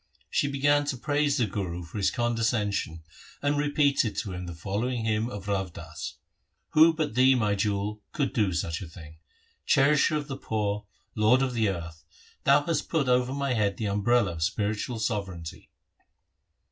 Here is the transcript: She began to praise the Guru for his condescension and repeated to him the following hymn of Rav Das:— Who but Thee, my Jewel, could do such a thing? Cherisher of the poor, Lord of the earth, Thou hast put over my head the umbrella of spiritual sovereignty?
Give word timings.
She 0.31 0.47
began 0.47 0.85
to 0.85 0.97
praise 0.97 1.37
the 1.37 1.45
Guru 1.45 1.83
for 1.83 1.99
his 1.99 2.09
condescension 2.09 3.03
and 3.39 3.55
repeated 3.55 4.15
to 4.15 4.31
him 4.33 4.47
the 4.47 4.55
following 4.55 5.05
hymn 5.05 5.29
of 5.29 5.47
Rav 5.47 5.73
Das:— 5.73 6.15
Who 6.71 6.91
but 6.91 7.13
Thee, 7.13 7.35
my 7.35 7.53
Jewel, 7.53 8.01
could 8.11 8.33
do 8.33 8.51
such 8.51 8.81
a 8.81 8.87
thing? 8.87 9.17
Cherisher 9.67 10.17
of 10.17 10.27
the 10.27 10.37
poor, 10.37 10.87
Lord 11.13 11.43
of 11.43 11.53
the 11.53 11.69
earth, 11.69 12.03
Thou 12.45 12.63
hast 12.65 12.89
put 12.89 13.07
over 13.07 13.31
my 13.31 13.53
head 13.53 13.77
the 13.77 13.85
umbrella 13.89 14.31
of 14.31 14.41
spiritual 14.41 14.97
sovereignty? 14.97 15.69